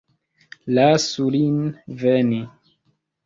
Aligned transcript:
Lasu 0.77 1.27
lin 1.35 1.59
veni. 2.05 2.41